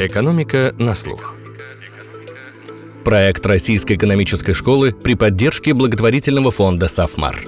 [0.00, 1.36] Экономика на слух.
[3.04, 7.40] Проект Российской экономической школы при поддержке благотворительного фонда «Сафмар».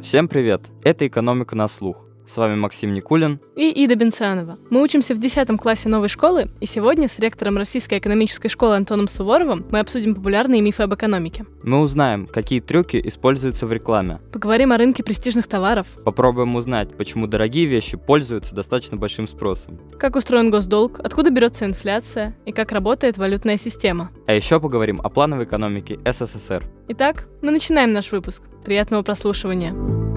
[0.00, 0.62] Всем привет!
[0.84, 2.07] Это «Экономика на слух».
[2.28, 4.58] С вами Максим Никулин и Ида Бенцианова.
[4.68, 9.08] Мы учимся в 10 классе новой школы, и сегодня с ректором Российской экономической школы Антоном
[9.08, 11.46] Суворовым мы обсудим популярные мифы об экономике.
[11.62, 14.20] Мы узнаем, какие трюки используются в рекламе.
[14.30, 15.86] Поговорим о рынке престижных товаров.
[16.04, 19.80] Попробуем узнать, почему дорогие вещи пользуются достаточно большим спросом.
[19.98, 24.10] Как устроен госдолг, откуда берется инфляция и как работает валютная система.
[24.26, 26.66] А еще поговорим о плановой экономике СССР.
[26.88, 28.42] Итак, мы начинаем наш выпуск.
[28.66, 30.07] Приятного прослушивания.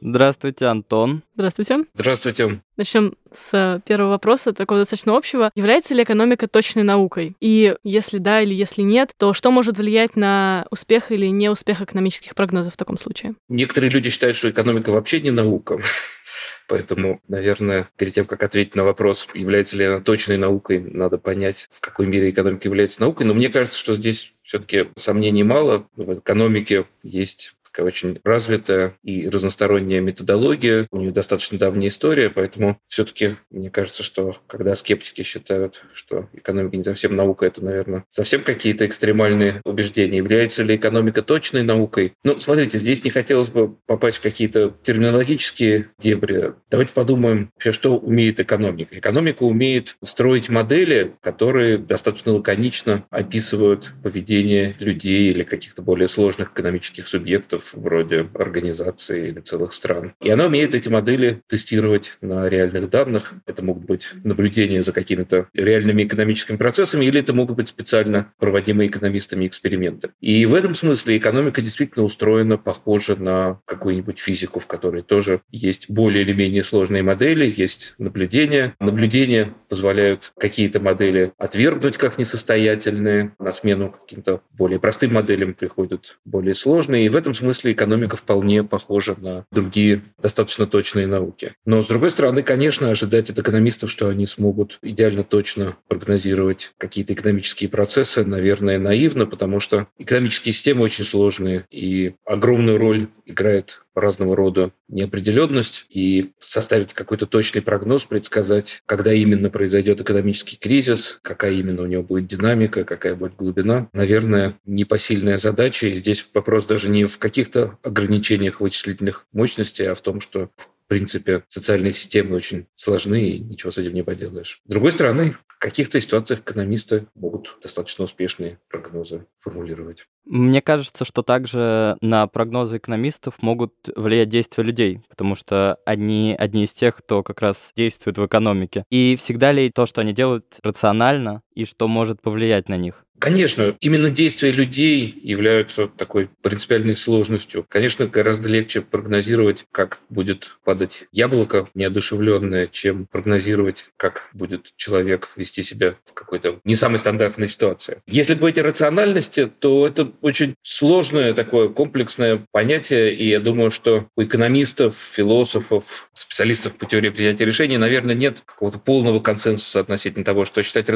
[0.00, 1.22] Здравствуйте, Антон.
[1.34, 1.84] Здравствуйте.
[1.94, 2.62] Здравствуйте.
[2.76, 5.50] Начнем с первого вопроса, такого достаточно общего.
[5.54, 7.36] Является ли экономика точной наукой?
[7.40, 12.34] И если да или если нет, то что может влиять на успех или неуспех экономических
[12.34, 13.34] прогнозов в таком случае?
[13.48, 15.78] Некоторые люди считают, что экономика вообще не наука.
[16.68, 21.68] Поэтому, наверное, перед тем, как ответить на вопрос, является ли она точной наукой, надо понять,
[21.70, 23.26] в какой мере экономика является наукой.
[23.26, 25.88] Но мне кажется, что здесь все-таки сомнений мало.
[25.96, 32.78] В экономике есть такая очень развитая и разносторонняя методология, у нее достаточно давняя история, поэтому
[32.86, 38.42] все-таки мне кажется, что когда скептики считают, что экономика не совсем наука, это, наверное, совсем
[38.42, 40.18] какие-то экстремальные убеждения.
[40.18, 42.14] Является ли экономика точной наукой?
[42.24, 46.52] Ну, смотрите, здесь не хотелось бы попасть в какие-то терминологические дебри.
[46.70, 48.98] Давайте подумаем вообще, что умеет экономика.
[48.98, 57.06] Экономика умеет строить модели, которые достаточно лаконично описывают поведение людей или каких-то более сложных экономических
[57.06, 60.14] субъектов проектов вроде организации или целых стран.
[60.20, 63.32] И она умеет эти модели тестировать на реальных данных.
[63.46, 68.88] Это могут быть наблюдения за какими-то реальными экономическими процессами, или это могут быть специально проводимые
[68.88, 70.10] экономистами эксперименты.
[70.20, 75.90] И в этом смысле экономика действительно устроена похоже на какую-нибудь физику, в которой тоже есть
[75.90, 78.74] более или менее сложные модели, есть наблюдения.
[78.80, 86.54] Наблюдения позволяют какие-то модели отвергнуть как несостоятельные, на смену каким-то более простым моделям приходят более
[86.54, 87.06] сложные.
[87.06, 91.54] И в этом смысле смысле экономика вполне похожа на другие достаточно точные науки.
[91.64, 97.12] Но, с другой стороны, конечно, ожидать от экономистов, что они смогут идеально точно прогнозировать какие-то
[97.12, 104.36] экономические процессы, наверное, наивно, потому что экономические системы очень сложные, и огромную роль играет разного
[104.36, 111.82] рода неопределенность и составить какой-то точный прогноз, предсказать, когда именно произойдет экономический кризис, какая именно
[111.82, 115.86] у него будет динамика, какая будет глубина, наверное, непосильная задача.
[115.86, 120.69] И здесь вопрос даже не в каких-то ограничениях вычислительных мощностей, а в том, что в
[120.90, 124.60] принципе, социальные системы очень сложны, и ничего с этим не поделаешь.
[124.66, 130.06] С другой стороны, в каких-то ситуациях экономисты могут достаточно успешные прогнозы формулировать.
[130.24, 136.64] Мне кажется, что также на прогнозы экономистов могут влиять действия людей, потому что они одни
[136.64, 138.84] из тех, кто как раз действует в экономике.
[138.90, 143.04] И всегда ли то, что они делают, рационально, и что может повлиять на них?
[143.20, 147.66] Конечно, именно действия людей являются такой принципиальной сложностью.
[147.68, 155.62] Конечно, гораздо легче прогнозировать, как будет падать яблоко неодушевленное, чем прогнозировать, как будет человек вести
[155.62, 157.98] себя в какой-то не самой стандартной ситуации.
[158.06, 164.06] Если говорить о рациональности, то это очень сложное такое комплексное понятие, и я думаю, что
[164.16, 170.46] у экономистов, философов, специалистов по теории принятия решений, наверное, нет какого-то полного консенсуса относительно того,
[170.46, 170.88] что считать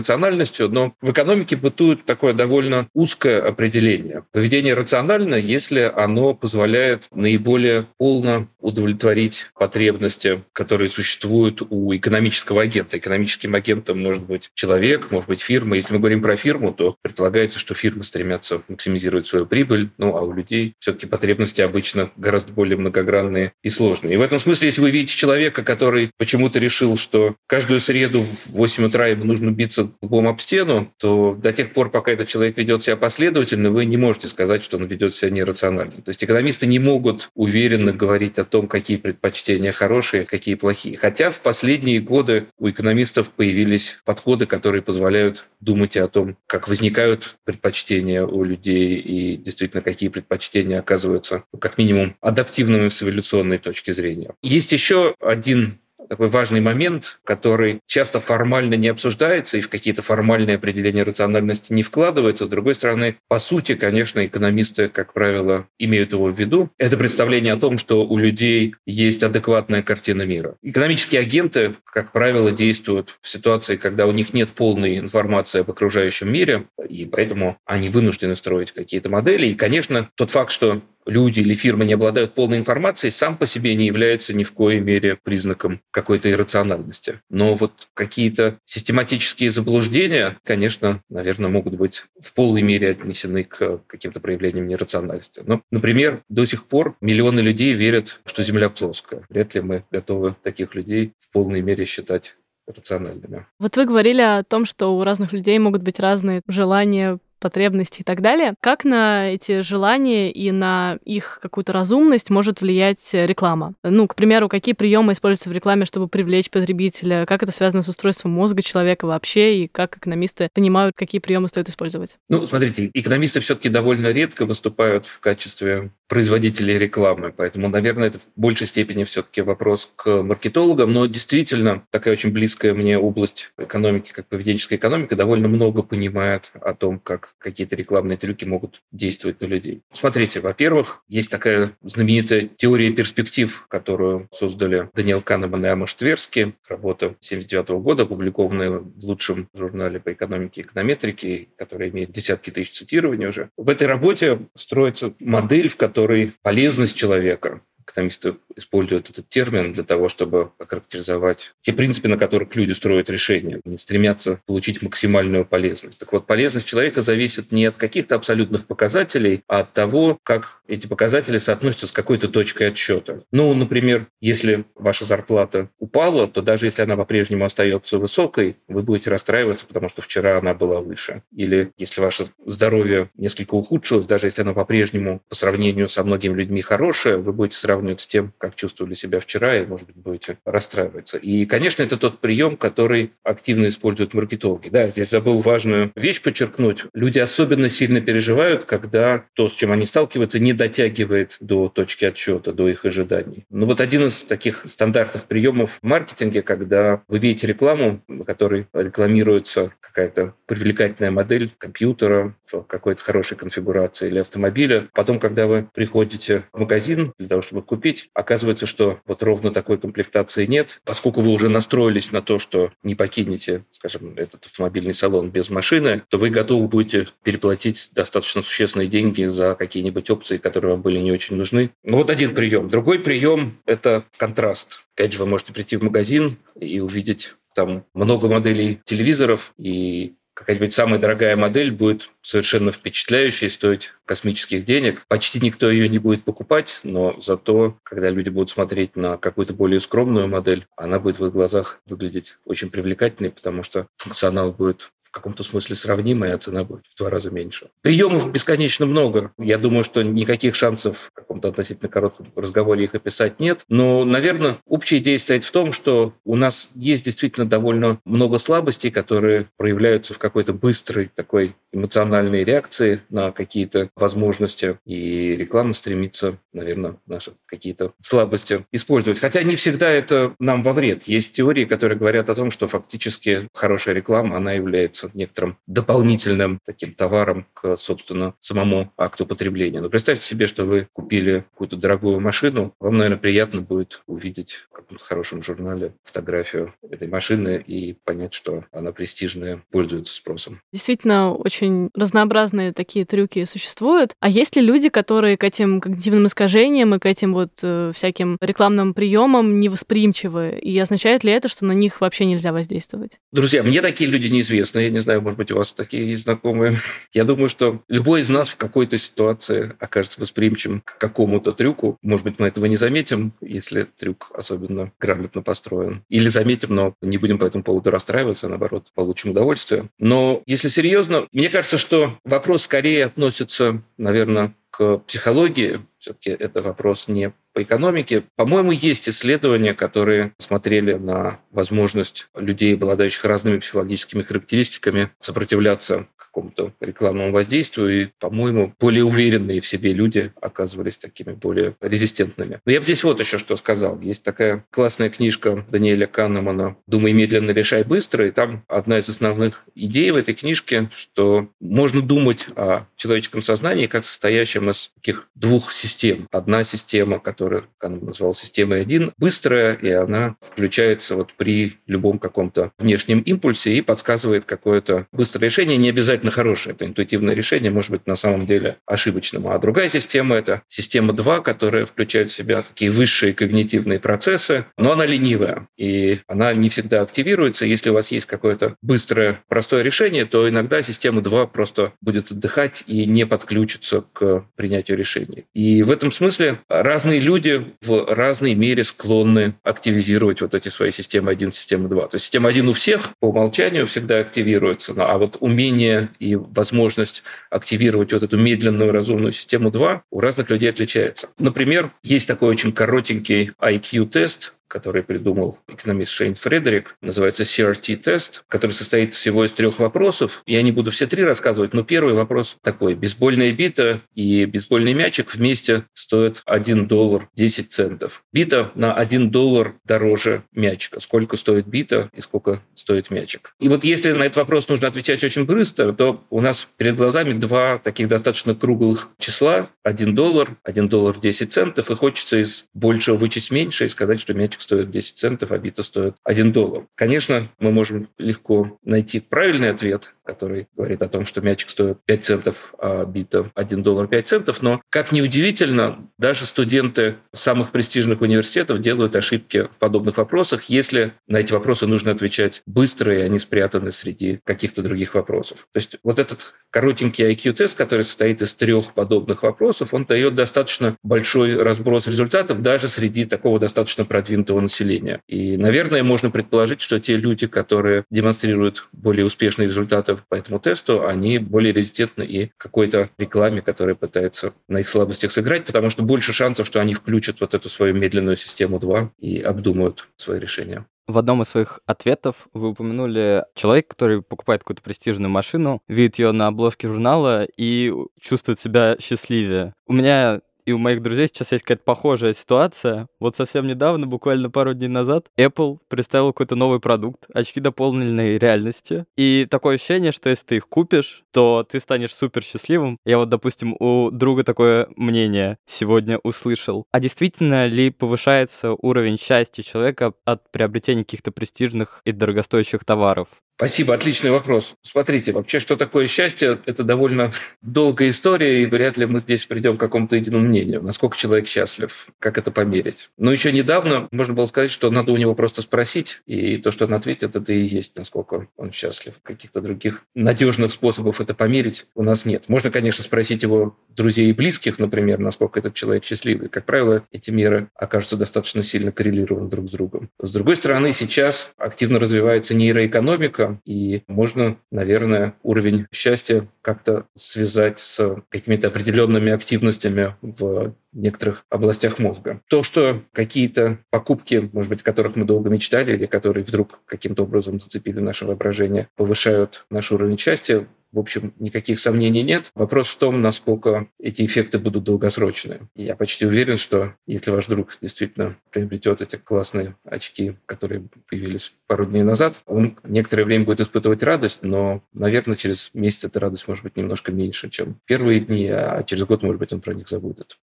[0.45, 4.25] рациональностью, но в экономике бытует такое довольно узкое определение.
[4.33, 12.97] Поведение рационально, если оно позволяет наиболее полно удовлетворить потребности, которые существуют у экономического агента.
[12.97, 15.77] Экономическим агентом может быть человек, может быть фирма.
[15.77, 20.23] Если мы говорим про фирму, то предполагается, что фирмы стремятся максимизировать свою прибыль, ну а
[20.23, 24.15] у людей все-таки потребности обычно гораздо более многогранные и сложные.
[24.15, 28.53] И в этом смысле, если вы видите человека, который почему-то решил, что каждую среду в
[28.53, 32.57] 8 утра ему нужно биться лбом об стену, то до тех пор, пока этот человек
[32.59, 36.03] ведет себя последовательно, вы не можете сказать, что он ведет себя нерационально.
[36.03, 40.97] То есть экономисты не могут уверенно говорить о том, какие предпочтения хорошие, какие плохие.
[40.97, 47.37] Хотя в последние годы у экономистов появились подходы, которые позволяют думать о том, как возникают
[47.45, 54.35] предпочтения у людей и действительно какие предпочтения оказываются как минимум адаптивными с эволюционной точки зрения.
[54.43, 55.79] Есть еще один
[56.15, 61.83] такой важный момент, который часто формально не обсуждается и в какие-то формальные определения рациональности не
[61.83, 62.47] вкладывается.
[62.47, 66.71] С другой стороны, по сути, конечно, экономисты, как правило, имеют его в виду.
[66.79, 70.55] Это представление о том, что у людей есть адекватная картина мира.
[70.63, 76.33] Экономические агенты, как правило, действуют в ситуации, когда у них нет полной информации об окружающем
[76.33, 79.47] мире, и поэтому они вынуждены строить какие-то модели.
[79.47, 83.75] И, конечно, тот факт, что люди или фирмы не обладают полной информацией, сам по себе
[83.75, 87.21] не является ни в коей мере признаком какой-то иррациональности.
[87.31, 94.21] Но вот какие-то систематические заблуждения, конечно, наверное, могут быть в полной мере отнесены к каким-то
[94.21, 95.43] проявлениям нерациональности.
[95.47, 99.25] Ну, например, до сих пор миллионы людей верят, что Земля плоская.
[99.29, 102.37] Вряд ли мы готовы таких людей в полной мере считать
[102.67, 103.47] рациональными.
[103.59, 108.05] Вот вы говорили о том, что у разных людей могут быть разные желания, потребности и
[108.05, 108.55] так далее.
[108.61, 113.75] Как на эти желания и на их какую-то разумность может влиять реклама?
[113.83, 117.27] Ну, к примеру, какие приемы используются в рекламе, чтобы привлечь потребителя?
[117.27, 119.65] Как это связано с устройством мозга человека вообще?
[119.65, 122.17] И как экономисты понимают, какие приемы стоит использовать?
[122.29, 128.27] Ну, смотрите, экономисты все-таки довольно редко выступают в качестве производителей рекламы, поэтому, наверное, это в
[128.37, 134.27] большей степени все-таки вопрос к маркетологам, но действительно такая очень близкая мне область экономики, как
[134.27, 139.83] поведенческая экономика, довольно много понимает о том, как какие-то рекламные трюки могут действовать на людей.
[139.93, 147.07] Смотрите, во-первых, есть такая знаменитая теория перспектив, которую создали Даниэл Канеман и Амаш Тверски, работа
[147.07, 153.27] 1979 года, опубликованная в лучшем журнале по экономике и эконометрике, которая имеет десятки тысяч цитирований
[153.27, 153.51] уже.
[153.57, 160.09] В этой работе строится модель, в которой полезность человека экономисты используют этот термин для того,
[160.09, 163.61] чтобы охарактеризовать те принципы, на которых люди строят решения.
[163.65, 165.99] Они стремятся получить максимальную полезность.
[165.99, 170.87] Так вот, полезность человека зависит не от каких-то абсолютных показателей, а от того, как эти
[170.87, 173.23] показатели соотносятся с какой-то точкой отсчета.
[173.33, 179.11] Ну, например, если ваша зарплата упала, то даже если она по-прежнему остается высокой, вы будете
[179.11, 181.23] расстраиваться, потому что вчера она была выше.
[181.35, 186.63] Или если ваше здоровье несколько ухудшилось, даже если оно по-прежнему по сравнению со многими людьми
[186.63, 191.19] хорошее, вы будете сравнивать с тем, как чувствовали себя вчера, и, может быть, будете расстраиваться.
[191.19, 194.69] И, конечно, это тот прием, который активно используют маркетологи.
[194.69, 196.85] Да, здесь забыл важную вещь подчеркнуть.
[196.95, 202.53] Люди особенно сильно переживают, когда то, с чем они сталкиваются, не дотягивает до точки отсчета,
[202.53, 203.45] до их ожиданий.
[203.51, 208.69] Ну вот один из таких стандартных приемов в маркетинге, когда вы видите рекламу, на которой
[208.73, 214.89] рекламируется какая-то привлекательная модель компьютера в какой-то хорошей конфигурации или автомобиля.
[214.93, 219.79] Потом, когда вы приходите в магазин для того, чтобы купить, оказывается, что вот ровно такой
[219.79, 225.31] комплектации нет, поскольку вы уже настроились на то, что не покинете, скажем, этот автомобильный салон
[225.31, 230.83] без машины, то вы готовы будете переплатить достаточно существенные деньги за какие-нибудь опции, которые вам
[230.83, 231.71] были не очень нужны.
[231.83, 232.69] Ну вот один прием.
[232.69, 234.85] Другой прием– это контраст.
[234.95, 240.75] Опять же, вы можете прийти в магазин и увидеть там много моделей телевизоров, и какая-нибудь
[240.75, 245.05] самая дорогая модель будет совершенно впечатляющей, стоить космических денег.
[245.09, 249.81] Почти никто ее не будет покупать, но зато, когда люди будут смотреть на какую-то более
[249.81, 255.45] скромную модель, она будет в их глазах выглядеть очень привлекательной, потому что функционал будет каком-то
[255.45, 257.69] смысле сравнимая, а цена будет в два раза меньше.
[257.83, 259.33] Приемов бесконечно много.
[259.39, 263.61] Я думаю, что никаких шансов в каком-то относительно коротком разговоре их описать нет.
[263.69, 268.91] Но, наверное, общая идея стоит в том, что у нас есть действительно довольно много слабостей,
[268.91, 274.79] которые проявляются в какой-то быстрой такой эмоциональной реакции на какие-то возможности.
[274.85, 279.19] И реклама стремится, наверное, наши какие-то слабости использовать.
[279.19, 281.05] Хотя не всегда это нам во вред.
[281.05, 286.61] Есть теории, которые говорят о том, что фактически хорошая реклама, она является является некоторым дополнительным
[286.65, 289.81] таким товаром к, собственно, самому акту потребления.
[289.81, 294.77] Но представьте себе, что вы купили какую-то дорогую машину, вам, наверное, приятно будет увидеть в
[294.77, 300.61] каком-то хорошем журнале фотографию этой машины и понять, что она престижная, пользуется спросом.
[300.73, 304.13] Действительно, очень разнообразные такие трюки существуют.
[304.21, 308.37] А есть ли люди, которые к этим когнитивным искажениям и к этим вот э, всяким
[308.41, 310.59] рекламным приемам невосприимчивы?
[310.61, 313.19] И означает ли это, что на них вообще нельзя воздействовать?
[313.33, 316.79] Друзья, мне такие люди неизвестны не знаю, может быть, у вас такие знакомые.
[317.13, 321.99] Я думаю, что любой из нас в какой-то ситуации окажется восприимчивым к какому-то трюку.
[322.03, 326.05] Может быть, мы этого не заметим, если трюк особенно грамотно построен.
[326.09, 329.91] Или заметим, но не будем по этому поводу расстраиваться, а наоборот, получим удовольствие.
[329.99, 335.81] Но если серьезно, мне кажется, что вопрос скорее относится, наверное, к психологии.
[335.99, 338.25] Все-таки это вопрос не по экономике.
[338.35, 347.31] По-моему, есть исследования, которые смотрели на возможность людей, обладающих разными психологическими характеристиками, сопротивляться какому-то рекламному
[347.31, 352.61] воздействию, и, по-моему, более уверенные в себе люди оказывались такими более резистентными.
[352.67, 354.01] Но я бы здесь вот еще что сказал.
[354.01, 359.63] Есть такая классная книжка Даниэля Каннемана «Думай медленно, решай быстро», и там одна из основных
[359.77, 365.73] идей в этой книжке, что можно думать о человеческом сознании как состоящем из таких двух
[365.73, 366.29] систем.
[366.31, 372.73] Одна система, которая Каном назвал системой 1, быстрая, и она включается вот при любом каком-то
[372.79, 376.75] внешнем импульсе и подсказывает какое-то быстрое решение, не обязательно хорошее.
[376.75, 379.49] Это интуитивное решение, может быть, на самом деле ошибочным.
[379.49, 384.93] А другая система– это система 2, которая включает в себя такие высшие когнитивные процессы, но
[384.93, 387.67] она ленивая, и она не всегда активируется.
[387.67, 392.85] Если у вас есть какое-то быстрое, простое решение, то иногда система 2 просто будет отдыхать
[392.87, 395.47] и не подключится к принятию решений.
[395.55, 401.33] И в этом смысле разные люди в разной мере склонны активизировать вот эти свои системы
[401.33, 402.09] 1, системы 2.
[402.09, 407.23] То есть система 1 у всех по умолчанию всегда активируется, а вот умение и возможность
[407.51, 411.29] активировать вот эту медленную разумную систему 2 у разных людей отличается.
[411.39, 419.15] Например, есть такой очень коротенький IQ-тест, который придумал экономист Шейн Фредерик, называется CRT-тест, который состоит
[419.15, 420.43] всего из трех вопросов.
[420.47, 422.95] Я не буду все три рассказывать, но первый вопрос такой.
[422.95, 428.25] Бейсбольная бита и бейсбольный мячик вместе стоят 1 доллар 10 центов.
[428.33, 431.01] Бита на 1 доллар дороже мячика.
[431.01, 433.55] Сколько стоит бита и сколько стоит мячик.
[433.61, 437.33] И вот если на этот вопрос нужно отвечать очень быстро, то у нас перед глазами
[437.33, 439.71] два таких достаточно круглых числа.
[439.83, 444.35] 1 доллар, 1 доллар 10 центов, и хочется из большего вычесть меньше и сказать, что
[444.35, 446.87] мячик стоит 10 центов, а бита стоит 1 доллар.
[446.95, 452.25] Конечно, мы можем легко найти правильный ответ, который говорит о том, что мячик стоит 5
[452.25, 454.63] центов, а бита 1 доллар 5 центов.
[454.63, 461.13] Но, как ни удивительно, даже студенты самых престижных университетов делают ошибки в подобных вопросах, если
[461.27, 465.67] на эти вопросы нужно отвечать быстро, и они спрятаны среди каких-то других вопросов.
[465.73, 470.97] То есть вот этот коротенький IQ-тест, который состоит из трех подобных вопросов, он дает достаточно
[471.03, 475.21] большой разброс результатов даже среди такого достаточно продвинутого населения.
[475.29, 480.61] И, наверное, можно предположить, что те люди, которые демонстрируют более успешные результаты результатов по этому
[480.61, 486.03] тесту, они более резистентны и какой-то рекламе, которая пытается на их слабостях сыграть, потому что
[486.03, 490.87] больше шансов, что они включат вот эту свою медленную систему 2 и обдумают свои решения.
[491.07, 496.33] В одном из своих ответов вы упомянули человека, который покупает какую-то престижную машину, видит ее
[496.33, 499.75] на обложке журнала и чувствует себя счастливее.
[499.87, 503.09] У меня и у моих друзей сейчас есть какая-то похожая ситуация.
[503.21, 509.07] Вот совсем недавно, буквально пару дней назад, Apple представил какой-то новый продукт, очки дополненной реальности.
[509.17, 512.99] И такое ощущение, что если ты их купишь, то ты станешь супер счастливым.
[513.05, 516.87] Я вот, допустим, у друга такое мнение сегодня услышал.
[516.91, 523.29] А действительно ли повышается уровень счастья человека от приобретения каких-то престижных и дорогостоящих товаров?
[523.57, 524.75] Спасибо, отличный вопрос.
[524.83, 529.77] Смотрите, вообще, что такое счастье, это довольно долгая история, и вряд ли мы здесь придем
[529.77, 533.11] к какому-то единому мнению, насколько человек счастлив, как это померить.
[533.17, 536.87] Но еще недавно можно было сказать, что надо у него просто спросить, и то, что
[536.87, 539.15] он ответит, это и есть, насколько он счастлив.
[539.23, 542.49] Каких-то других надежных способов это померить у нас нет.
[542.49, 546.49] Можно, конечно, спросить его друзей и близких, например, насколько этот человек счастливый.
[546.49, 550.11] Как правило, эти меры окажутся достаточно сильно коррелированы друг с другом.
[550.21, 557.79] С другой стороны, сейчас активно развивается нейроэкономика, человека, и можно, наверное, уровень счастья как-то связать
[557.79, 562.41] с какими-то определенными активностями в некоторых областях мозга.
[562.49, 567.25] То, что какие-то покупки, может быть, о которых мы долго мечтали или которые вдруг каким-то
[567.25, 572.51] образом зацепили наше воображение, повышают наш уровень счастья, в общем, никаких сомнений нет.
[572.55, 575.63] Вопрос в том, насколько эти эффекты будут долгосрочные.
[575.75, 581.85] Я почти уверен, что если ваш друг действительно приобретет эти классные очки, которые появились пару
[581.85, 586.63] дней назад, он некоторое время будет испытывать радость, но, наверное, через месяц эта радость может
[586.63, 590.39] быть немножко меньше, чем первые дни, а через год, может быть, он про них забудет.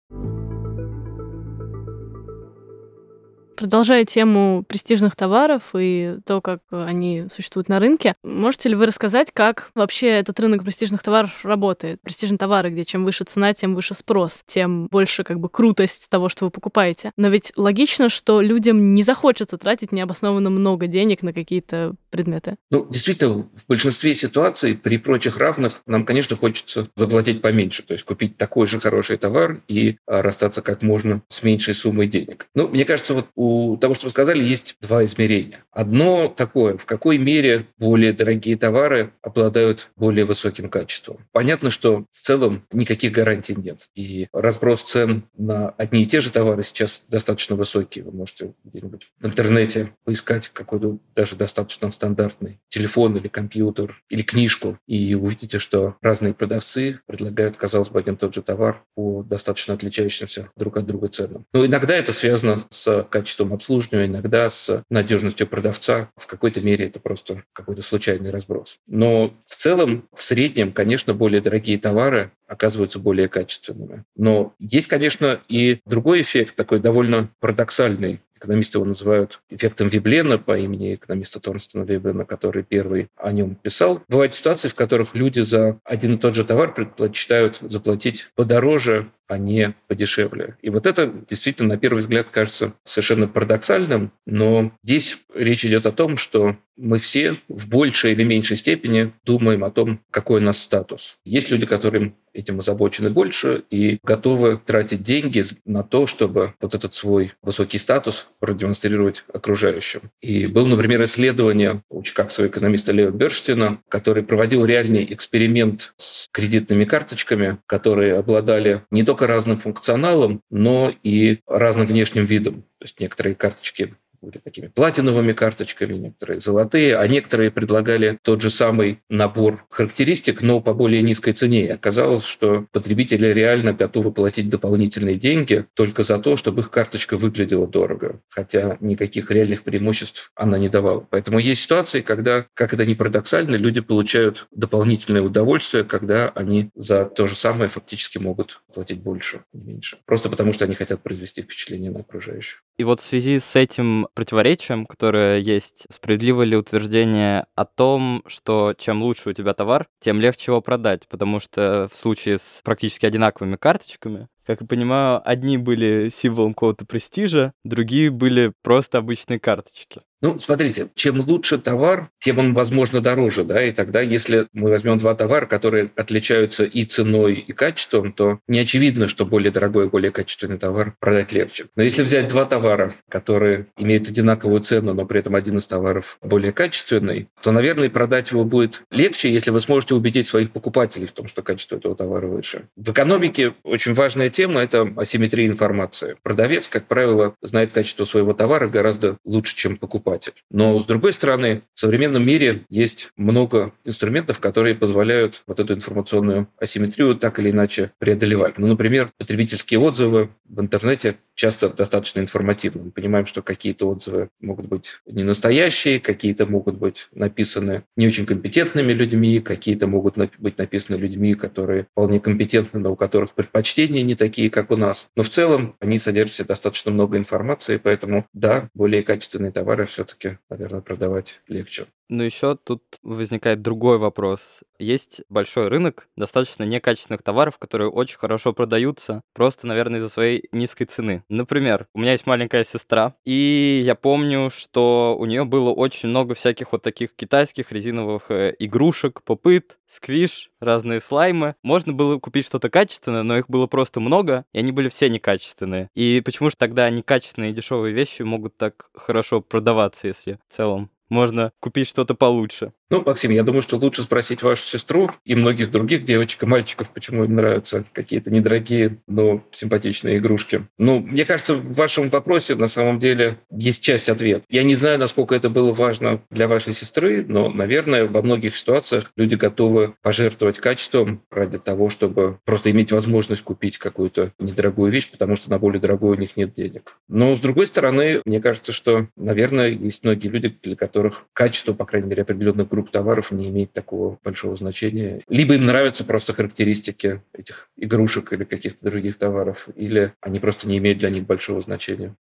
[3.58, 9.30] Продолжая тему престижных товаров и то, как они существуют на рынке, можете ли вы рассказать,
[9.34, 12.00] как вообще этот рынок престижных товаров работает?
[12.04, 16.30] Престижные товары, где чем выше цена, тем выше спрос, тем больше как бы крутость того,
[16.30, 17.12] что вы покупаете.
[17.18, 22.58] Но ведь логично, что людям не захочется тратить необоснованно много денег на какие-то предметы.
[22.70, 28.04] Ну, действительно, в большинстве ситуаций при прочих равных нам, конечно, хочется заплатить поменьше, то есть
[28.04, 32.46] купить такой же хороший товар и а, расстаться как можно с меньшей суммой денег.
[32.54, 33.47] Ну, мне кажется, вот у
[33.80, 35.66] того, что вы сказали, есть два измерения.
[35.72, 41.20] Одно такое, в какой мере более дорогие товары обладают более высоким качеством.
[41.32, 43.88] Понятно, что в целом никаких гарантий нет.
[43.96, 48.02] И разброс цен на одни и те же товары сейчас достаточно высокий.
[48.02, 54.80] Вы можете где-нибудь в интернете поискать какой-то даже достаточно стандартный телефон или компьютер или книжку,
[54.88, 60.50] и увидите, что разные продавцы предлагают, казалось бы, один тот же товар по достаточно отличающимся
[60.56, 61.46] друг от друга ценам.
[61.54, 66.10] Но иногда это связано с качеством качеством обслуживания, иногда с надежностью продавца.
[66.16, 68.80] В какой-то мере это просто какой-то случайный разброс.
[68.88, 74.04] Но в целом, в среднем, конечно, более дорогие товары оказываются более качественными.
[74.16, 78.22] Но есть, конечно, и другой эффект, такой довольно парадоксальный.
[78.36, 84.04] Экономисты его называют эффектом Виблена по имени экономиста Торнстона Виблена, который первый о нем писал.
[84.08, 89.38] Бывают ситуации, в которых люди за один и тот же товар предпочитают заплатить подороже, а
[89.38, 90.58] не подешевле.
[90.62, 95.92] И вот это действительно, на первый взгляд, кажется совершенно парадоксальным, но здесь речь идет о
[95.92, 100.60] том, что мы все в большей или меньшей степени думаем о том, какой у нас
[100.60, 101.18] статус.
[101.26, 106.94] Есть люди, которым этим озабочены больше и готовы тратить деньги на то, чтобы вот этот
[106.94, 110.12] свой высокий статус продемонстрировать окружающим.
[110.22, 116.86] И был, например, исследование у чикагского экономиста Лео Берштина, который проводил реальный эксперимент с кредитными
[116.86, 122.62] карточками, которые обладали не только разным функционалом, но и разным внешним видом.
[122.80, 128.50] То есть некоторые карточки были такими платиновыми карточками, некоторые золотые, а некоторые предлагали тот же
[128.50, 131.66] самый набор характеристик, но по более низкой цене.
[131.66, 137.18] И оказалось, что потребители реально готовы платить дополнительные деньги только за то, чтобы их карточка
[137.18, 141.06] выглядела дорого, хотя никаких реальных преимуществ она не давала.
[141.10, 147.06] Поэтому есть ситуации, когда, как это ни парадоксально, люди получают дополнительное удовольствие, когда они за
[147.06, 149.98] то же самое фактически могут платить больше, не меньше.
[150.06, 152.64] Просто потому, что они хотят произвести впечатление на окружающих.
[152.78, 158.74] И вот в связи с этим противоречием, которое есть, справедливо ли утверждение о том, что
[158.78, 163.06] чем лучше у тебя товар, тем легче его продать, потому что в случае с практически
[163.06, 170.02] одинаковыми карточками как я понимаю, одни были символом какого-то престижа, другие были просто обычные карточки.
[170.22, 174.98] Ну, смотрите, чем лучше товар, тем он, возможно, дороже, да, и тогда, если мы возьмем
[174.98, 179.90] два товара, которые отличаются и ценой, и качеством, то не очевидно, что более дорогой и
[179.90, 181.66] более качественный товар продать легче.
[181.76, 186.18] Но если взять два товара, которые имеют одинаковую цену, но при этом один из товаров
[186.24, 191.12] более качественный, то, наверное, продать его будет легче, если вы сможете убедить своих покупателей в
[191.12, 192.64] том, что качество этого товара выше.
[192.76, 196.16] В экономике очень важная тема– это асимметрия информации.
[196.24, 200.34] Продавец, как правило, знает качество своего товара гораздо лучше, чем покупатель покупатель.
[200.50, 206.48] Но, с другой стороны, в современном мире есть много инструментов, которые позволяют вот эту информационную
[206.60, 208.58] асимметрию так или иначе преодолевать.
[208.58, 212.86] Ну, например, потребительские отзывы в интернете часто достаточно информативны.
[212.86, 218.26] Мы понимаем, что какие-то отзывы могут быть не настоящие, какие-то могут быть написаны не очень
[218.26, 224.16] компетентными людьми, какие-то могут быть написаны людьми, которые вполне компетентны, но у которых предпочтения не
[224.16, 225.08] такие, как у нас.
[225.16, 230.82] Но в целом они содержат достаточно много информации, поэтому да, более качественные товары все-таки, наверное,
[230.82, 231.86] продавать легче.
[232.10, 234.64] Но еще тут возникает другой вопрос.
[234.80, 240.86] Есть большой рынок достаточно некачественных товаров, которые очень хорошо продаются, просто, наверное, из-за своей низкой
[240.86, 241.24] цены.
[241.30, 246.34] Например, у меня есть маленькая сестра, и я помню, что у нее было очень много
[246.34, 251.56] всяких вот таких китайских резиновых э, игрушек, попыт, сквиш, разные слаймы.
[251.64, 255.90] Можно было купить что-то качественное, но их было просто много, и они были все некачественные.
[255.96, 260.92] И почему же тогда некачественные и дешевые вещи могут так хорошо продаваться, если в целом
[261.10, 262.74] можно купить что-то получше.
[262.90, 266.90] Ну, Максим, я думаю, что лучше спросить вашу сестру и многих других девочек и мальчиков,
[266.90, 270.66] почему им нравятся какие-то недорогие, но симпатичные игрушки.
[270.78, 274.44] Ну, мне кажется, в вашем вопросе на самом деле есть часть ответа.
[274.50, 279.12] Я не знаю, насколько это было важно для вашей сестры, но, наверное, во многих ситуациях
[279.18, 285.36] люди готовы пожертвовать качеством ради того, чтобы просто иметь возможность купить какую-то недорогую вещь, потому
[285.36, 286.98] что на более дорогую у них нет денег.
[287.10, 291.86] Но, с другой стороны, мне кажется, что, наверное, есть многие люди, для которых качество, по
[291.86, 295.22] крайней мере, определенных групп товаров не имеет такого большого значения.
[295.30, 300.80] Либо им нравятся просто характеристики этих игрушек или каких-то других товаров, или они просто не
[300.80, 302.16] имеют для них большого значения.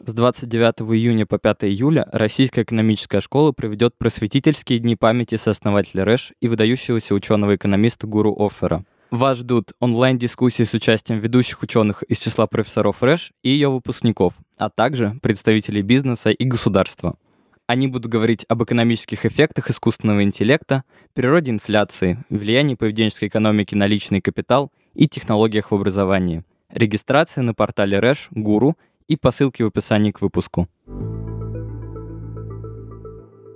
[0.00, 6.32] С 29 июня по 5 июля Российская экономическая школа проведет просветительские дни памяти сооснователя РЭШ
[6.42, 8.84] и выдающегося ученого-экономиста Гуру Оффера.
[9.10, 14.68] Вас ждут онлайн-дискуссии с участием ведущих ученых из числа профессоров РЭШ и ее выпускников, а
[14.68, 17.16] также представителей бизнеса и государства.
[17.68, 20.82] Они будут говорить об экономических эффектах искусственного интеллекта,
[21.14, 26.44] природе инфляции, влиянии поведенческой экономики на личный капитал и технологиях в образовании.
[26.68, 30.68] Регистрация на портале Рэш, Гуру и по ссылке в описании к выпуску.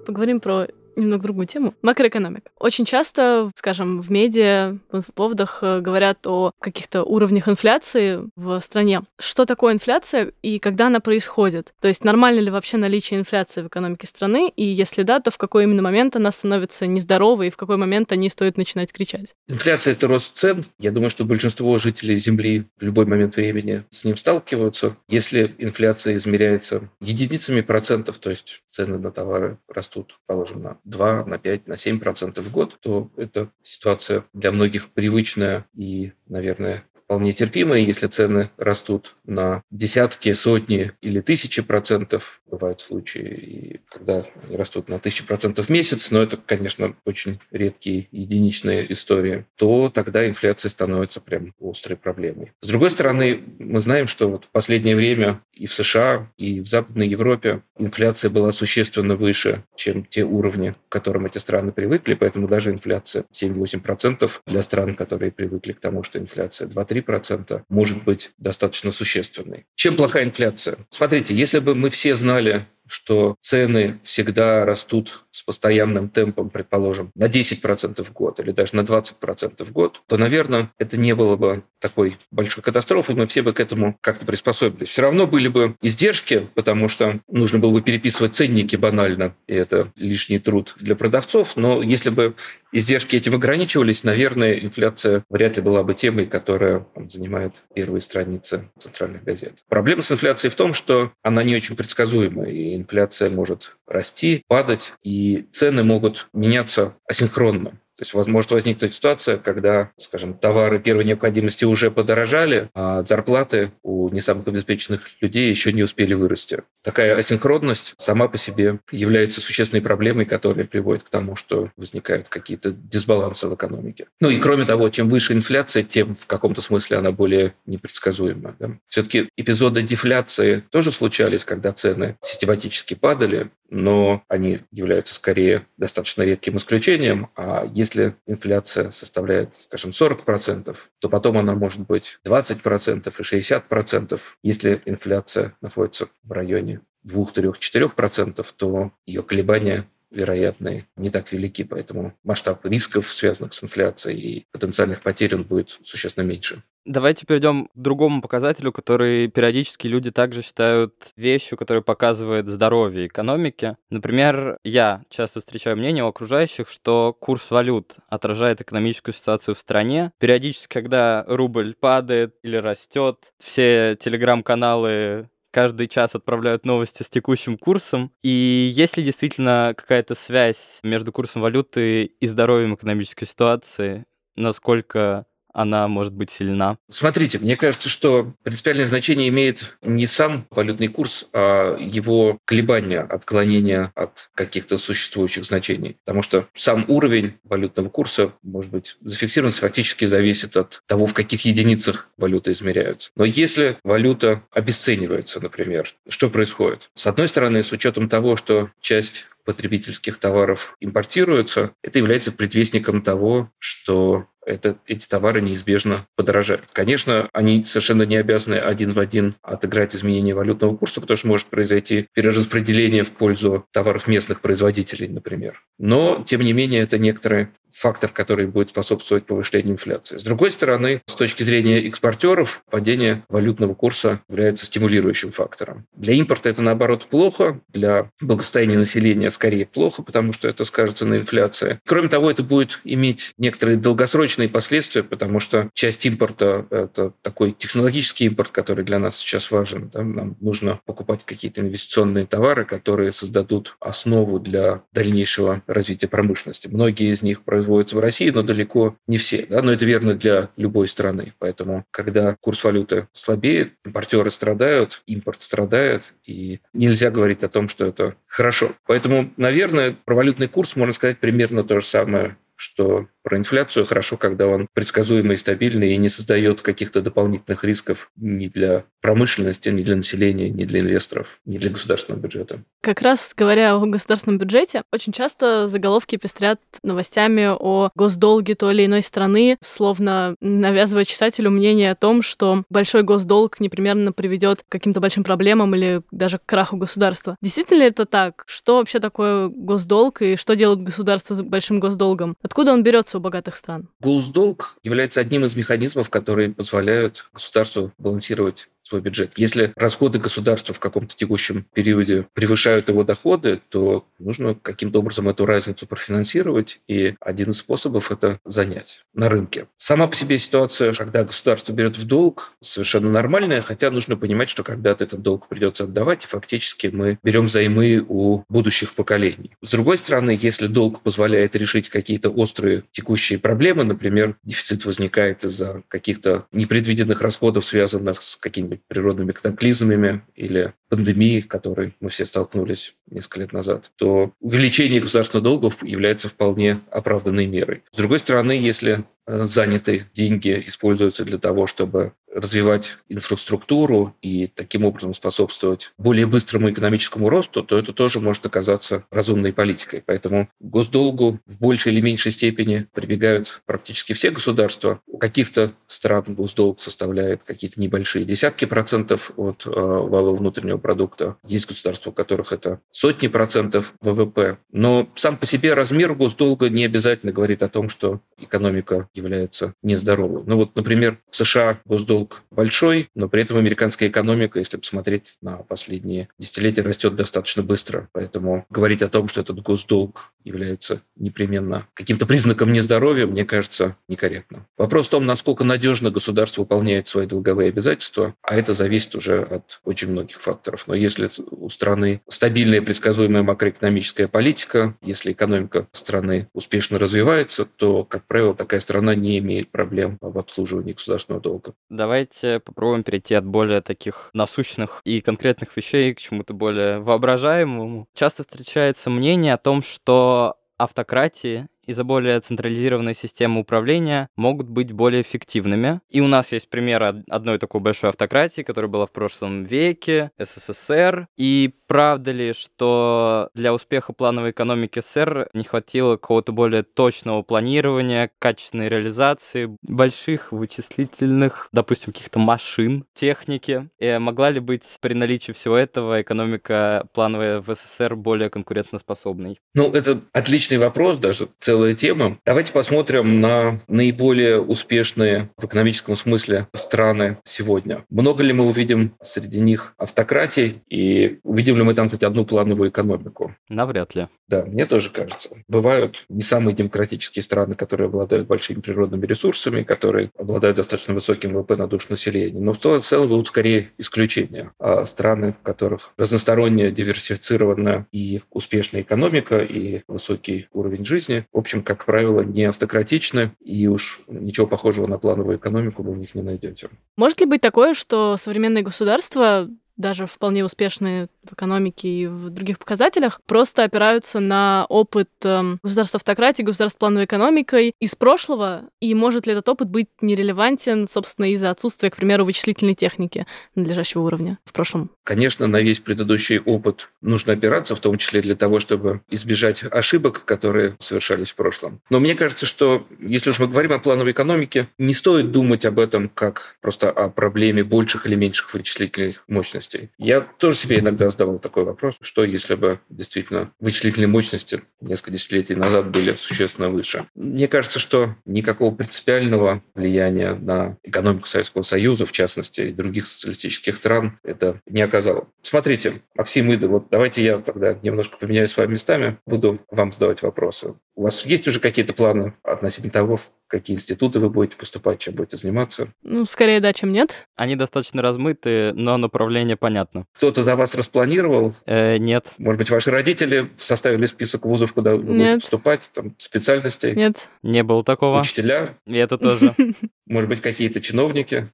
[0.06, 0.68] Поговорим про
[1.00, 1.74] немного другую тему.
[1.82, 2.50] Макроэкономика.
[2.58, 9.02] Очень часто, скажем, в медиа, в поводах э, говорят о каких-то уровнях инфляции в стране.
[9.18, 11.74] Что такое инфляция и когда она происходит?
[11.80, 14.52] То есть нормально ли вообще наличие инфляции в экономике страны?
[14.56, 18.12] И если да, то в какой именно момент она становится нездоровой и в какой момент
[18.12, 19.34] они стоит начинать кричать?
[19.48, 20.64] Инфляция– это рост цен.
[20.78, 24.96] Я думаю, что большинство жителей Земли в любой момент времени с ним сталкиваются.
[25.08, 31.38] Если инфляция измеряется единицами процентов, то есть цены на товары растут, положим, на 2, на
[31.38, 37.32] 5, на 7 процентов в год, то это ситуация для многих привычная и, наверное, вполне
[37.32, 42.40] терпимые, если цены растут на десятки, сотни или тысячи процентов.
[42.46, 48.92] Бывают случаи, когда растут на тысячи процентов в месяц, но это, конечно, очень редкие единичные
[48.92, 52.52] истории, то тогда инфляция становится прям острой проблемой.
[52.60, 56.68] С другой стороны, мы знаем, что вот в последнее время и в США, и в
[56.68, 62.46] Западной Европе инфляция была существенно выше, чем те уровни, к которым эти страны привыкли, поэтому
[62.46, 68.30] даже инфляция 7-8% для стран, которые привыкли к тому, что инфляция 2-3 3% может быть
[68.38, 69.66] достаточно существенной.
[69.74, 70.78] Чем плохая инфляция?
[70.90, 77.28] Смотрите, если бы мы все знали, что цены всегда растут с постоянным темпом, предположим, на
[77.28, 81.62] 10% в год или даже на 20% в год, то, наверное, это не было бы
[81.78, 84.88] такой большой катастрофой, мы все бы к этому как-то приспособились.
[84.88, 89.90] Все равно были бы издержки, потому что нужно было бы переписывать ценники банально, и это
[89.96, 92.34] лишний труд для продавцов, но если бы
[92.72, 98.70] издержки этим ограничивались, наверное, инфляция вряд ли была бы темой, которая там, занимает первые страницы
[98.78, 99.54] центральных газет.
[99.68, 104.92] Проблема с инфляцией в том, что она не очень предсказуема, и инфляция может расти, падать,
[105.02, 107.78] и цены могут меняться асинхронно.
[108.00, 114.08] То есть может возникнуть ситуация, когда, скажем, товары первой необходимости уже подорожали, а зарплаты у
[114.08, 116.62] не самых обеспеченных людей еще не успели вырасти.
[116.82, 122.70] Такая асинхронность сама по себе является существенной проблемой, которая приводит к тому, что возникают какие-то
[122.72, 124.06] дисбалансы в экономике.
[124.18, 128.56] Ну и кроме того, чем выше инфляция, тем в каком-то смысле она более непредсказуема.
[128.58, 128.70] Да?
[128.88, 136.56] Все-таки эпизоды дефляции тоже случались, когда цены систематически падали, но они являются скорее достаточно редким
[136.58, 137.30] исключением.
[137.36, 144.20] А если инфляция составляет, скажем, 40%, то потом она может быть 20% и 60%.
[144.42, 151.64] Если инфляция находится в районе 2, 3, 4%, то ее колебания вероятны, не так велики,
[151.64, 156.62] поэтому масштаб рисков, связанных с инфляцией и потенциальных потерь, он будет существенно меньше.
[156.86, 163.76] Давайте перейдем к другому показателю, который периодически люди также считают вещью, которая показывает здоровье экономики.
[163.90, 170.12] Например, я часто встречаю мнение у окружающих, что курс валют отражает экономическую ситуацию в стране.
[170.18, 178.12] Периодически, когда рубль падает или растет, все телеграм-каналы каждый час отправляют новости с текущим курсом.
[178.22, 184.06] И есть ли действительно какая-то связь между курсом валюты и здоровьем экономической ситуации?
[184.36, 186.76] Насколько она может быть сильна?
[186.90, 193.92] Смотрите, мне кажется, что принципиальное значение имеет не сам валютный курс, а его колебания, отклонения
[193.94, 195.96] от каких-то существующих значений.
[196.04, 201.44] Потому что сам уровень валютного курса, может быть, зафиксирован, фактически зависит от того, в каких
[201.44, 203.10] единицах валюта измеряются.
[203.16, 206.90] Но если валюта обесценивается, например, что происходит?
[206.94, 213.50] С одной стороны, с учетом того, что часть потребительских товаров импортируется, это является предвестником того,
[213.58, 216.64] что это, эти товары неизбежно подорожают.
[216.72, 221.46] Конечно, они совершенно не обязаны один в один отыграть изменение валютного курса, потому что может
[221.48, 225.62] произойти перераспределение в пользу товаров местных производителей, например.
[225.78, 230.16] Но, тем не менее, это некоторые фактор, который будет способствовать повышению инфляции.
[230.16, 235.86] С другой стороны, с точки зрения экспортеров, падение валютного курса является стимулирующим фактором.
[235.94, 241.18] Для импорта это, наоборот, плохо, для благосостояния населения скорее плохо, потому что это скажется на
[241.18, 241.80] инфляции.
[241.86, 248.26] Кроме того, это будет иметь некоторые долгосрочные последствия, потому что часть импорта– это такой технологический
[248.26, 249.90] импорт, который для нас сейчас важен.
[249.94, 256.68] Нам нужно покупать какие-то инвестиционные товары, которые создадут основу для дальнейшего развития промышленности.
[256.68, 259.46] Многие из них производятся в России, но далеко не все.
[259.48, 259.62] Да?
[259.62, 261.34] Но это верно для любой страны.
[261.38, 267.86] Поэтому, когда курс валюты слабеет, импортеры страдают, импорт страдает, и нельзя говорить о том, что
[267.86, 268.72] это хорошо.
[268.86, 274.16] Поэтому, наверное, про валютный курс можно сказать примерно то же самое, что про инфляцию хорошо,
[274.16, 279.82] когда он предсказуемый и стабильный и не создает каких-то дополнительных рисков ни для промышленности, ни
[279.82, 282.62] для населения, ни для инвесторов, ни для государственного бюджета.
[282.82, 288.86] Как раз говоря о государственном бюджете, очень часто заголовки пестрят новостями о госдолге той или
[288.86, 295.00] иной страны, словно навязывая читателю мнение о том, что большой госдолг непременно приведет к каким-то
[295.00, 297.36] большим проблемам или даже к краху государства.
[297.42, 298.44] Действительно ли это так?
[298.46, 302.36] Что вообще такое госдолг и что делает государство с большим госдолгом?
[302.42, 303.88] Откуда он берется у богатых стран?
[304.00, 309.32] Госдолг является одним из механизмов, которые позволяют государству балансировать свой бюджет.
[309.36, 315.46] Если расходы государства в каком-то текущем периоде превышают его доходы, то нужно каким-то образом эту
[315.46, 319.66] разницу профинансировать, и один из способов– это занять на рынке.
[319.76, 324.64] Сама по себе ситуация, когда государство берет в долг, совершенно нормальная, хотя нужно понимать, что
[324.64, 329.52] когда-то этот долг придется отдавать, и фактически мы берем займы у будущих поколений.
[329.62, 335.82] С другой стороны, если долг позволяет решить какие-то острые текущие проблемы, например, дефицит возникает из-за
[335.86, 343.40] каких-то непредвиденных расходов, связанных с какими-нибудь природными катаклизмами или пандемией, которой мы все столкнулись несколько
[343.40, 347.82] лет назад, то увеличение государственных долгов является вполне оправданной мерой.
[347.92, 354.84] С другой стороны, если э, занятые деньги используются для того, чтобы развивать инфраструктуру и таким
[354.84, 360.02] образом способствовать более быстрому экономическому росту, то это тоже может оказаться разумной политикой.
[360.06, 365.00] Поэтому госдолгу в большей или меньшей степени прибегают практически все государства.
[365.06, 371.36] У каких-то стран госдолг составляет какие-то небольшие десятки процентов от э, валового внутреннего продукта.
[371.46, 374.58] Есть государства, у которых это сотни процентов ВВП.
[374.70, 380.42] Но сам по себе размер госдолга не обязательно говорит о том, что экономика является нездоровой.
[380.46, 385.56] Ну вот, например, в США госдолг большой, но при этом американская экономика, если посмотреть на
[385.56, 388.08] последние десятилетия, растет достаточно быстро.
[388.12, 394.66] Поэтому говорить о том, что этот госдолг является непременно каким-то признаком нездоровья, мне кажется, некорректно.
[394.78, 399.80] Вопрос в том, насколько надежно государство выполняет свои долговые обязательства, а это зависит уже от
[399.84, 400.84] очень многих факторов.
[400.86, 408.26] Но если у страны стабильная предсказуемая макроэкономическая политика, если экономика страны успешно развивается, то, как
[408.26, 411.74] правило, такая страна не имеет проблем в обслуживании государственного долга.
[411.88, 418.06] Давайте попробуем перейти от более таких насущных и конкретных вещей к чему-то более воображаемому.
[418.14, 425.22] Часто встречается мнение о том, что автократии из-за более централизированной системы управления могут быть более
[425.22, 426.00] эффективными.
[426.10, 431.26] И у нас есть пример одной такой большой автократии, которая была в прошлом веке, СССР.
[431.36, 438.30] И правда ли, что для успеха плановой экономики СССР не хватило какого-то более точного планирования,
[438.38, 443.88] качественной реализации больших вычислительных, допустим, каких-то машин, техники?
[443.98, 449.58] И могла ли быть при наличии всего этого экономика плановая в СССР более конкурентоспособной?
[449.74, 452.36] Ну, это отличный вопрос, даже целый целая тема.
[452.44, 458.04] Давайте посмотрим на наиболее успешные в экономическом смысле страны сегодня.
[458.10, 462.90] Много ли мы увидим среди них автократий и увидим ли мы там хоть одну плановую
[462.90, 463.54] экономику?
[463.70, 464.28] Навряд ли.
[464.46, 465.48] Да, мне тоже кажется.
[465.68, 471.76] Бывают не самые демократические страны, которые обладают большими природными ресурсами, которые обладают достаточно высоким ВВП
[471.76, 472.60] на душу населения.
[472.60, 474.72] Но в целом будут скорее исключения.
[474.78, 482.04] А страны, в которых разносторонняя, диверсифицированная и успешная экономика и высокий уровень жизни, общем, как
[482.04, 486.88] правило, не автократичны, и уж ничего похожего на плановую экономику вы в них не найдете.
[487.16, 492.78] Может ли быть такое, что современные государства даже вполне успешные в экономике и в других
[492.78, 499.46] показателях, просто опираются на опыт э, государства автократии, государства плановой экономикой из прошлого, и может
[499.46, 504.72] ли этот опыт быть нерелевантен, собственно, из-за отсутствия, к примеру, вычислительной техники надлежащего уровня в
[504.72, 505.10] прошлом?
[505.24, 510.44] Конечно, на весь предыдущий опыт нужно опираться, в том числе для того, чтобы избежать ошибок,
[510.44, 512.00] которые совершались в прошлом.
[512.10, 515.98] Но мне кажется, что если уж мы говорим о плановой экономике, не стоит думать об
[515.98, 520.10] этом как просто о проблеме больших или меньших вычислительных мощностей.
[520.18, 525.74] Я тоже себе иногда задавал такой вопрос, что если бы действительно вычислительные мощности несколько десятилетий
[525.74, 527.26] назад были существенно выше.
[527.34, 533.96] Мне кажется, что никакого принципиального влияния на экономику Советского Союза, в частности, и других социалистических
[533.96, 535.48] стран, это не оказало.
[535.62, 540.42] Смотрите, Максим Ида, вот давайте я тогда немножко поменяю с вами местами, буду вам задавать
[540.42, 540.94] вопросы.
[541.14, 545.34] У вас есть уже какие-то планы относительно того, в какие институты вы будете поступать, чем
[545.34, 546.08] будете заниматься?
[546.22, 547.46] Ну, скорее да, чем нет.
[547.56, 550.26] Они достаточно размыты, но направление понятно.
[550.36, 551.74] Кто-то за вас распланировал?
[551.86, 552.54] Э, нет.
[552.58, 555.26] Может быть, ваши родители составили список вузов, куда вы нет.
[555.28, 557.14] будете поступать, там, специальностей?
[557.14, 557.48] Нет.
[557.62, 558.40] Не было такого.
[558.40, 558.94] Учителя?
[559.06, 559.74] И это тоже.
[560.26, 561.68] Может быть, какие-то чиновники?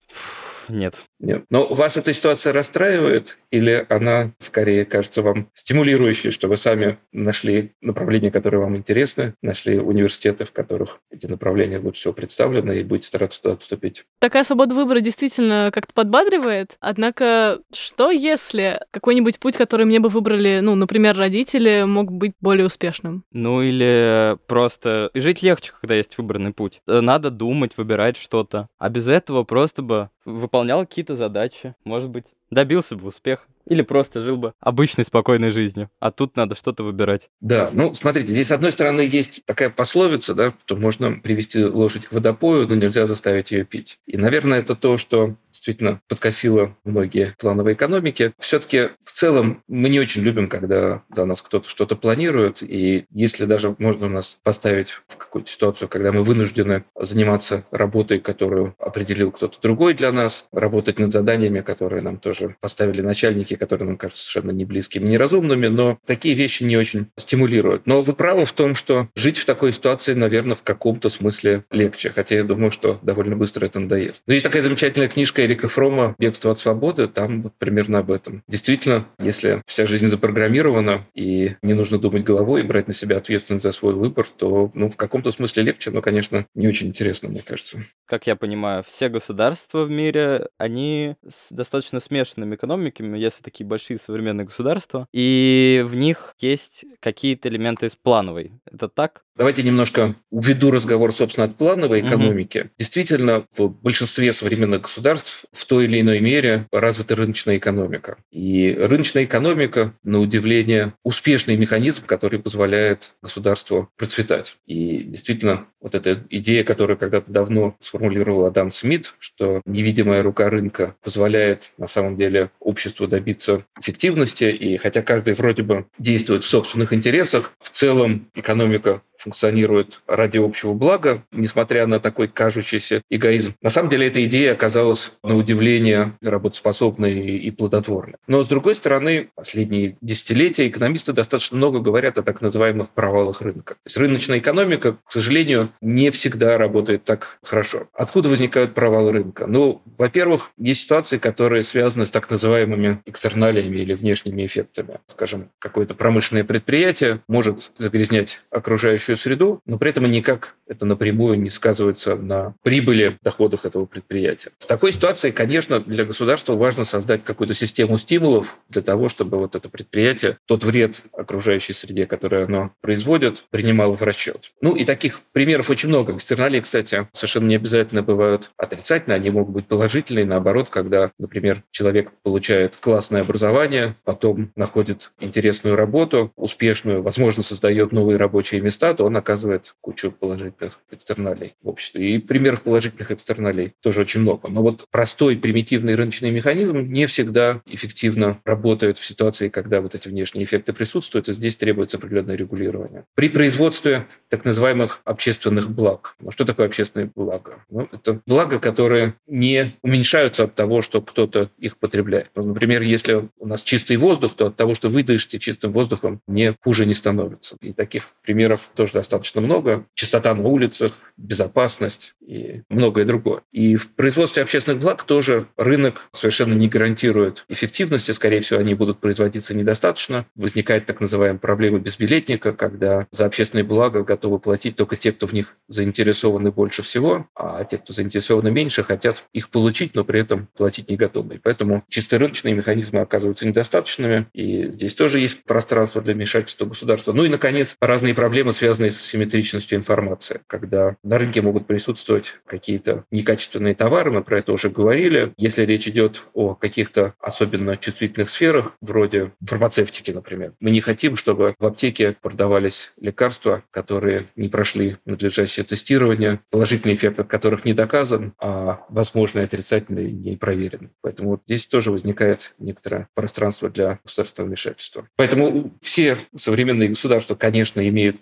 [0.68, 0.96] нет.
[1.18, 1.44] Нет.
[1.50, 7.72] Но вас эта ситуация расстраивает или она скорее кажется вам стимулирующей, что вы сами нашли
[7.80, 13.08] направления, которые вам интересны, нашли университеты, в которых эти направления лучше всего представлены, и будете
[13.08, 14.04] стараться туда поступить?
[14.18, 16.76] Такая свобода выбора действительно как-то подбадривает.
[16.80, 22.66] Однако, что если какой-нибудь путь, который мне бы выбрали, ну, например, родители, мог быть более
[22.66, 23.24] успешным?
[23.32, 26.80] Ну, или просто жить легче, когда есть выбранный путь.
[26.86, 28.68] Надо думать, выбирать что-то.
[28.78, 33.44] А без этого просто бы выполнял какие-то задачи, может быть, добился бы успеха.
[33.68, 35.90] Или просто жил бы обычной спокойной жизнью.
[35.98, 37.30] А тут надо что-то выбирать.
[37.40, 42.06] Да, ну смотрите, здесь с одной стороны есть такая пословица, да, что можно привести лошадь
[42.06, 43.98] к водопою, но нельзя заставить ее пить.
[44.06, 48.32] И, наверное, это то, что действительно подкосило многие плановые экономики.
[48.38, 52.62] Все-таки в целом мы не очень любим, когда за нас кто-то что-то планирует.
[52.62, 58.74] И если даже можно нас поставить в какую-то ситуацию, когда мы вынуждены заниматься работой, которую
[58.78, 63.96] определил кто-то другой для нас, работать над заданиями, которые нам тоже поставили начальники, которые нам
[63.96, 67.86] кажутся совершенно не близкими, неразумными, но такие вещи не очень стимулируют.
[67.86, 72.10] Но вы правы в том, что жить в такой ситуации, наверное, в каком-то смысле легче,
[72.10, 74.22] хотя я думаю, что довольно быстро это надоест.
[74.26, 78.42] Но есть такая замечательная книжка Эрика Фрома «Бегство от свободы», там вот примерно об этом.
[78.48, 83.64] Действительно, если вся жизнь запрограммирована и не нужно думать головой и брать на себя ответственность
[83.64, 87.42] за свой выбор, то ну, в каком-то смысле легче, но, конечно, не очень интересно, мне
[87.42, 87.84] кажется.
[88.06, 91.16] Как я понимаю, все государства в мире, они
[91.50, 97.94] достаточно смешанными экономиками, если такие большие современные государства, и в них есть какие-то элементы из
[97.94, 98.52] плановой.
[98.70, 99.22] Это так?
[99.36, 102.58] Давайте немножко уведу разговор, собственно, от плановой экономики.
[102.58, 102.68] Угу.
[102.78, 108.16] Действительно, в большинстве современных государств в той или иной мере развита рыночная экономика.
[108.30, 114.56] И рыночная экономика, на удивление, успешный механизм, который позволяет государству процветать.
[114.64, 120.96] И действительно, вот эта идея, которую когда-то давно сформулировал Адам Смит, что невидимая рука рынка
[121.02, 126.92] позволяет на самом деле обществу добиться эффективности, и хотя каждый вроде бы действует в собственных
[126.92, 133.54] интересах, в целом экономика функционирует ради общего блага, несмотря на такой кажущийся эгоизм.
[133.62, 138.16] На самом деле эта идея оказалась на удивление работоспособной и плодотворной.
[138.26, 143.74] Но с другой стороны, последние десятилетия экономисты достаточно много говорят о так называемых провалах рынка.
[143.74, 147.88] То есть рыночная экономика, к сожалению, не всегда работает так хорошо.
[147.94, 149.46] Откуда возникают провалы рынка?
[149.46, 154.98] Ну, во-первых, есть ситуации, которые связаны с так называемыми экстерналиями или внешними эффектами.
[155.06, 161.40] Скажем, какое-то промышленное предприятие может загрязнять окружающую окружающую среду, но при этом никак это напрямую
[161.40, 164.50] не сказывается на прибыли, доходах этого предприятия.
[164.58, 169.54] В такой ситуации, конечно, для государства важно создать какую-то систему стимулов для того, чтобы вот
[169.54, 174.52] это предприятие, тот вред окружающей среде, который оно производит, принимало в расчет.
[174.60, 176.14] Ну и таких примеров очень много.
[176.16, 180.24] Экстерналии, кстати, совершенно не обязательно бывают отрицательные, они могут быть положительные.
[180.24, 188.16] Наоборот, когда, например, человек получает классное образование, потом находит интересную работу, успешную, возможно, создает новые
[188.16, 192.14] рабочие места, то он оказывает кучу положительных экстерналей в обществе.
[192.14, 194.48] И примеров положительных экстерналей тоже очень много.
[194.48, 200.08] Но вот простой примитивный рыночный механизм не всегда эффективно работает в ситуации, когда вот эти
[200.08, 203.04] внешние эффекты присутствуют, и здесь требуется определенное регулирование.
[203.14, 206.16] При производстве так называемых общественных благ.
[206.20, 207.64] Ну, что такое общественные блага?
[207.70, 212.30] Ну, это блага, которые не уменьшаются от того, что кто-то их потребляет.
[212.34, 216.20] Ну, например, если у нас чистый воздух, то от того, что вы дышите чистым воздухом,
[216.26, 217.56] не хуже не становится.
[217.60, 219.86] И таких примеров тоже достаточно много.
[219.94, 223.42] Чистота на улицах, безопасность и многое другое.
[223.52, 228.12] И в производстве общественных благ тоже рынок совершенно не гарантирует эффективности.
[228.12, 230.26] Скорее всего, они будут производиться недостаточно.
[230.34, 235.32] Возникает так называемая проблема безбилетника, когда за общественные блага готовы платить только те, кто в
[235.32, 240.48] них заинтересованы больше всего, а те, кто заинтересованы меньше, хотят их получить, но при этом
[240.56, 241.36] платить не готовы.
[241.36, 247.12] И поэтому чисто рыночные механизмы оказываются недостаточными, и здесь тоже есть пространство для вмешательства государства.
[247.12, 253.04] Ну и, наконец, разные проблемы, связанные с симметричностью информации, когда на рынке могут присутствовать какие-то
[253.10, 255.32] некачественные товары, мы про это уже говорили.
[255.38, 261.54] Если речь идет о каких-то особенно чувствительных сферах, вроде фармацевтики, например, мы не хотим, чтобы
[261.58, 268.34] в аптеке продавались лекарства, которые не прошли надлежащее тестирование, положительный эффект от которых не доказан,
[268.38, 270.90] а возможно отрицательный не проверен.
[271.00, 275.08] Поэтому здесь тоже возникает некоторое пространство для государственного вмешательства.
[275.16, 278.20] Поэтому все современные государства, конечно, имеют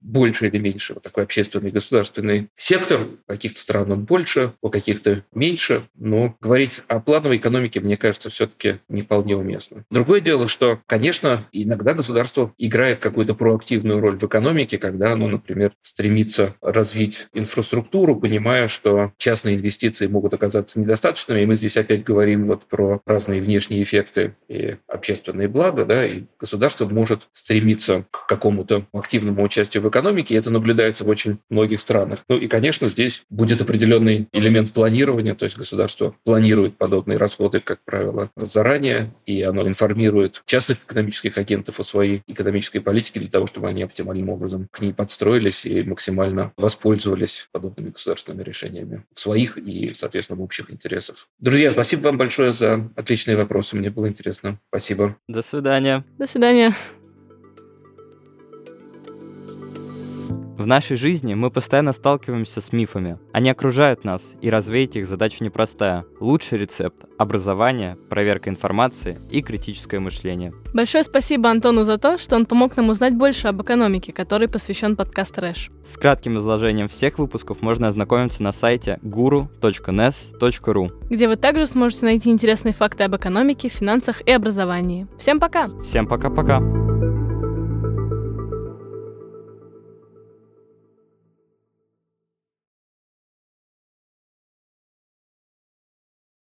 [0.00, 3.00] больше или меньше вот такой общественный государственный сектор.
[3.00, 5.88] У каких-то стран он больше, у каких-то меньше.
[5.94, 9.84] Но говорить о плановой экономике, мне кажется, все-таки не вполне уместно.
[9.90, 15.72] Другое дело, что, конечно, иногда государство играет какую-то проактивную роль в экономике, когда оно, например,
[15.82, 21.40] стремится развить инфраструктуру, понимая, что частные инвестиции могут оказаться недостаточными.
[21.40, 26.24] И мы здесь опять говорим вот про разные внешние эффекты и общественные блага, да, и
[26.38, 30.34] государство может стремиться к какому-то активному участию в экономике.
[30.34, 32.20] И это наблюдается в очень очень многих странах.
[32.28, 37.80] Ну и, конечно, здесь будет определенный элемент планирования, то есть государство планирует подобные расходы, как
[37.84, 43.68] правило, заранее, и оно информирует частных экономических агентов о своей экономической политике для того, чтобы
[43.68, 49.92] они оптимальным образом к ней подстроились и максимально воспользовались подобными государственными решениями в своих и,
[49.94, 51.28] соответственно, в общих интересах.
[51.40, 53.76] Друзья, спасибо вам большое за отличные вопросы.
[53.76, 54.58] Мне было интересно.
[54.68, 55.16] Спасибо.
[55.28, 56.04] До свидания.
[56.18, 56.74] До свидания.
[60.58, 63.20] В нашей жизни мы постоянно сталкиваемся с мифами.
[63.32, 66.04] Они окружают нас, и развеять их задача непростая.
[66.18, 70.52] Лучший рецепт– образование, проверка информации и критическое мышление.
[70.74, 74.96] Большое спасибо Антону за то, что он помог нам узнать больше об экономике, который посвящен
[74.96, 75.70] подкаст Рэш.
[75.86, 82.30] С кратким изложением всех выпусков можно ознакомиться на сайте guru.nes.ru, где вы также сможете найти
[82.30, 85.06] интересные факты об экономике, финансах и образовании.
[85.20, 85.68] Всем пока!
[85.84, 86.60] Всем пока-пока!